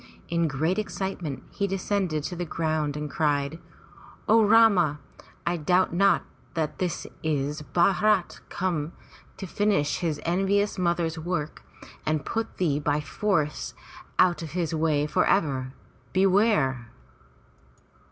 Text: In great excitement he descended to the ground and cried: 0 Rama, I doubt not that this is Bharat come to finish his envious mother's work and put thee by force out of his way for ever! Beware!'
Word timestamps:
In 0.29 0.47
great 0.47 0.79
excitement 0.79 1.43
he 1.51 1.67
descended 1.67 2.23
to 2.23 2.35
the 2.35 2.43
ground 2.43 2.97
and 2.97 3.07
cried: 3.07 3.59
0 4.25 4.45
Rama, 4.47 4.99
I 5.45 5.57
doubt 5.57 5.93
not 5.93 6.23
that 6.55 6.79
this 6.79 7.05
is 7.21 7.61
Bharat 7.61 8.39
come 8.49 8.93
to 9.37 9.45
finish 9.45 9.99
his 9.99 10.19
envious 10.25 10.79
mother's 10.79 11.19
work 11.19 11.61
and 12.03 12.25
put 12.25 12.57
thee 12.57 12.79
by 12.79 12.99
force 12.99 13.75
out 14.17 14.41
of 14.41 14.53
his 14.53 14.73
way 14.73 15.05
for 15.05 15.27
ever! 15.27 15.71
Beware!' 16.13 16.87